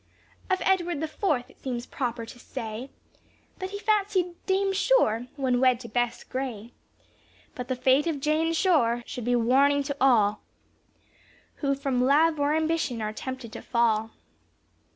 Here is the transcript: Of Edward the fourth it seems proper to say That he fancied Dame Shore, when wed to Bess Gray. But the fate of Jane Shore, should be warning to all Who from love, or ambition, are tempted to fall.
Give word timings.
Of 0.49 0.63
Edward 0.65 0.99
the 0.99 1.07
fourth 1.07 1.47
it 1.51 1.59
seems 1.59 1.85
proper 1.85 2.25
to 2.25 2.39
say 2.39 2.89
That 3.59 3.69
he 3.69 3.77
fancied 3.77 4.33
Dame 4.47 4.73
Shore, 4.73 5.27
when 5.35 5.59
wed 5.59 5.79
to 5.81 5.87
Bess 5.87 6.23
Gray. 6.23 6.73
But 7.53 7.67
the 7.67 7.75
fate 7.75 8.07
of 8.07 8.19
Jane 8.19 8.51
Shore, 8.53 9.03
should 9.05 9.25
be 9.25 9.35
warning 9.35 9.83
to 9.83 9.97
all 10.01 10.41
Who 11.57 11.75
from 11.75 12.03
love, 12.03 12.39
or 12.39 12.55
ambition, 12.55 12.99
are 12.99 13.13
tempted 13.13 13.51
to 13.53 13.61
fall. 13.61 14.09